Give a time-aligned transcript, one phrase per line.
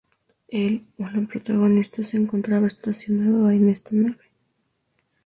[0.47, 4.31] El o la protagonista se encontraba estacionado en esta nave.